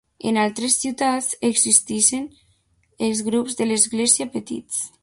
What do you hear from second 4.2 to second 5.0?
petits.